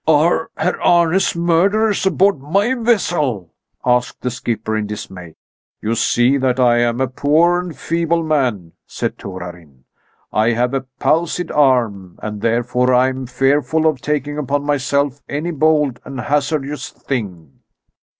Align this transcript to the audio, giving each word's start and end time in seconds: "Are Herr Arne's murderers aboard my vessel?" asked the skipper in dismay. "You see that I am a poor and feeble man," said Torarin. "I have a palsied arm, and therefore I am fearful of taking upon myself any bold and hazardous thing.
"Are 0.07 0.49
Herr 0.57 0.81
Arne's 0.81 1.35
murderers 1.35 2.07
aboard 2.07 2.39
my 2.39 2.73
vessel?" 2.73 3.53
asked 3.85 4.21
the 4.21 4.31
skipper 4.31 4.75
in 4.75 4.87
dismay. 4.87 5.35
"You 5.79 5.93
see 5.93 6.37
that 6.37 6.59
I 6.59 6.79
am 6.79 6.99
a 6.99 7.07
poor 7.07 7.59
and 7.59 7.77
feeble 7.77 8.23
man," 8.23 8.71
said 8.87 9.19
Torarin. 9.19 9.83
"I 10.33 10.53
have 10.53 10.73
a 10.73 10.87
palsied 10.97 11.51
arm, 11.51 12.17
and 12.23 12.41
therefore 12.41 12.91
I 12.95 13.09
am 13.09 13.27
fearful 13.27 13.85
of 13.85 14.01
taking 14.01 14.39
upon 14.39 14.63
myself 14.63 15.21
any 15.29 15.51
bold 15.51 15.99
and 16.03 16.19
hazardous 16.19 16.89
thing. 16.89 17.59